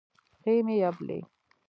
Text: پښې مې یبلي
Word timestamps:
پښې 0.41 0.53
مې 0.65 0.75
یبلي 0.83 1.19